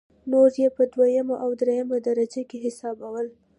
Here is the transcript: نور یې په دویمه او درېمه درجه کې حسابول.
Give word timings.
نور 0.31 0.51
یې 0.61 0.69
په 0.77 0.83
دویمه 0.93 1.35
او 1.43 1.49
درېمه 1.61 1.97
درجه 2.07 2.43
کې 2.49 2.57
حسابول. 2.65 3.27